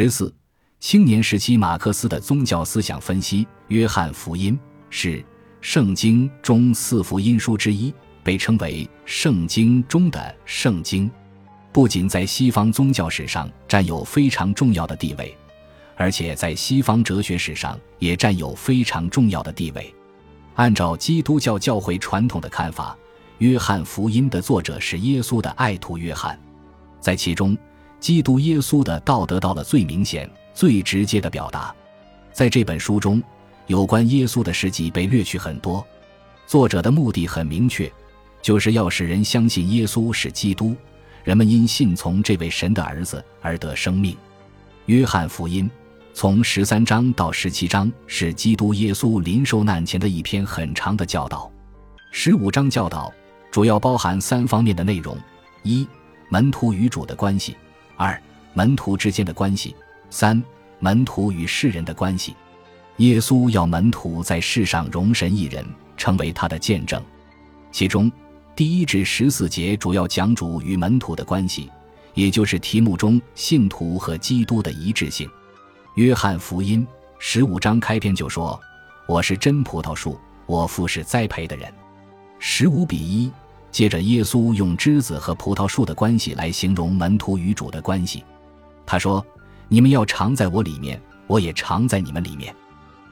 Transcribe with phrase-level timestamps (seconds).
[0.00, 0.32] 十四，
[0.78, 4.54] 青年时期马克思的宗教思想分析，《约翰福音》
[4.90, 5.24] 是
[5.60, 11.10] 圣经中四福音书之一，被称为圣经中的圣经。
[11.72, 15.36] 不仅在西方宗教史上占有非常重要的地位，
[15.96, 19.92] 而且在西方哲学史上也占有非常重要的地位。
[20.54, 22.96] 按照基督教教会传统的看法，
[23.38, 26.38] 《约翰福音》的作者是耶稣的爱徒约翰，
[27.00, 27.58] 在其中，
[28.00, 31.74] 基督耶稣的道得到了最明显、最直接的表达。
[32.32, 33.22] 在这本书中，
[33.66, 35.84] 有关耶稣的事迹被略去很多，
[36.46, 37.92] 作者的目的很明确，
[38.40, 40.74] 就是要使人相信耶稣是基督。
[41.24, 44.16] 人们因信从这位神的儿子而得生命。
[44.86, 45.70] 约翰福音
[46.14, 51.50] 从十三章到十七章是基督耶稣临受难前的一篇很长的教导。
[52.10, 53.12] 十五章教导
[53.50, 55.18] 主要包含三方面的内容：
[55.62, 55.86] 一、
[56.30, 57.52] 门徒与主的关系；
[57.98, 58.18] 二、
[58.54, 59.74] 门徒之间的关系；
[60.08, 60.42] 三、
[60.78, 62.34] 门徒与世人的关系。
[62.96, 65.62] 耶稣要门徒在世上容神一人，
[65.96, 67.02] 成为他的见证。
[67.70, 68.10] 其中。
[68.56, 71.70] 第一至十四节主要讲主与门徒的关系，
[72.14, 75.30] 也就是题目中信徒和基督的一致性。
[75.94, 76.84] 约翰福音
[77.20, 78.60] 十五章开篇就说
[79.06, 81.72] ：“我是真葡萄树，我父是栽培的人。”
[82.40, 83.30] 十五比一。
[83.70, 88.24] 接着，耶稣用枝子和葡萄树的关系来形容门徒与主的关系。
[88.86, 89.24] 他说
[89.68, 92.54] ：“你们要常在我里面，我也常在你们里面。”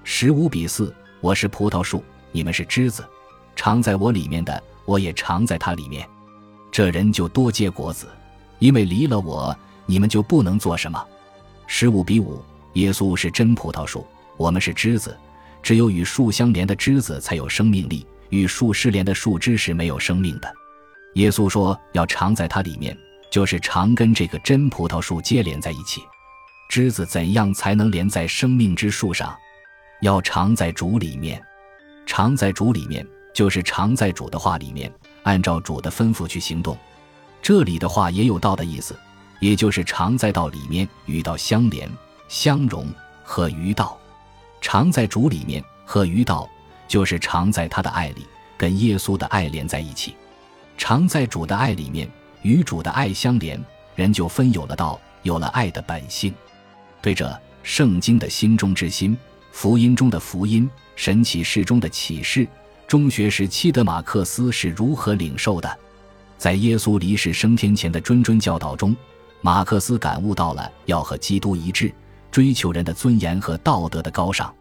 [0.04, 0.94] 十五比四。
[1.22, 3.02] 我是葡萄树，你们是枝子，
[3.56, 4.62] 常在我里面的。
[4.84, 6.06] 我也常在他里面，
[6.70, 8.06] 这人就多结果子，
[8.60, 11.02] 因为离了我，你们就不能做什么。
[11.66, 12.40] 十五比五，
[12.74, 15.16] 耶稣是真葡萄树，我们是枝子，
[15.62, 20.52] 只有与树相连的枝子才有生命力，与树失联的树枝是没有生命的。
[21.14, 22.96] 耶稣说要常在它里面，
[23.30, 26.02] 就是常跟这个真葡萄树接连在一起。
[26.68, 29.36] 枝子怎样才能连在生命之树上？
[30.02, 31.42] 要常在主里面，
[32.04, 33.06] 常在主里面。
[33.34, 34.90] 就是常在主的话里面，
[35.22, 36.74] 按照主的吩咐去行动。
[37.42, 38.98] 这里的话也有道的意思，
[39.40, 41.86] 也就是常在道里面与道相连、
[42.28, 42.88] 相融
[43.22, 43.98] 和于道。
[44.62, 46.48] 常在主里面和于道，
[46.88, 48.26] 就是常在他的爱里，
[48.56, 50.14] 跟耶稣的爱连在一起。
[50.78, 52.08] 常在主的爱里面
[52.42, 53.62] 与主的爱相连，
[53.94, 56.34] 人就分有了道，有了爱的本性。
[57.00, 59.16] 对着圣经的心中之心，
[59.52, 62.46] 福音中的福音，神启示中的启示。
[62.86, 65.78] 中学时期的马克思是如何领受的？
[66.38, 68.94] 在耶稣离世升天前的谆谆教导中，
[69.40, 71.92] 马克思感悟到了要和基督一致，
[72.30, 74.54] 追求人的尊严和道德的高尚。